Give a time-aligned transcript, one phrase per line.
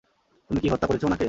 [0.49, 1.19] তুমি কি হত্যা করেছ উনাকে?